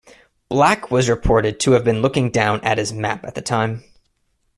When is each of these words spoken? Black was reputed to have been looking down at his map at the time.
Black 0.49 0.89
was 0.89 1.07
reputed 1.07 1.59
to 1.59 1.73
have 1.73 1.83
been 1.83 2.01
looking 2.01 2.31
down 2.31 2.59
at 2.63 2.79
his 2.79 2.91
map 2.91 3.23
at 3.23 3.35
the 3.35 3.41
time. 3.43 3.83